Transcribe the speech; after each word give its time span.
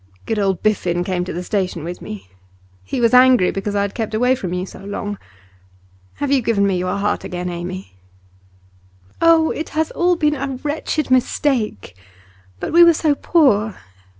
'Good 0.25 0.39
old 0.39 0.63
Biffen 0.63 1.03
came 1.05 1.23
to 1.25 1.31
the 1.31 1.43
station 1.43 1.83
with 1.83 2.01
me. 2.01 2.27
He 2.83 2.99
was 2.99 3.13
angry 3.13 3.51
because 3.51 3.75
I 3.75 3.83
had 3.83 3.93
kept 3.93 4.15
away 4.15 4.33
from 4.33 4.51
you 4.51 4.65
so 4.65 4.79
long. 4.79 5.19
Have 6.15 6.31
you 6.31 6.41
given 6.41 6.65
me 6.65 6.75
your 6.75 6.97
heart 6.97 7.23
again, 7.23 7.51
Amy?' 7.51 7.93
'Oh, 9.21 9.51
it 9.51 9.69
has 9.77 9.91
all 9.91 10.15
been 10.15 10.33
a 10.33 10.57
wretched 10.63 11.11
mistake! 11.11 11.95
But 12.59 12.73
we 12.73 12.83
were 12.83 12.95
so 12.95 13.13
poor. 13.13 13.75